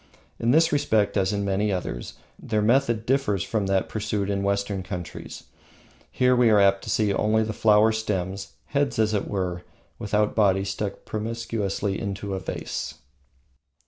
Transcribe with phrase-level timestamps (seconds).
[0.39, 4.81] In this respect, as in many others, their method differs from that pursued in Western
[4.81, 5.43] countries.
[6.11, 9.61] Here we are apt to see only the flower stems, heads as it were,
[9.99, 12.95] without body, stuck promiscuously into a vase.